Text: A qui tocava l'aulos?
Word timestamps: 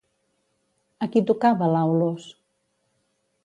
A 1.05 1.09
qui 1.15 1.23
tocava 1.31 1.69
l'aulos? 1.75 2.29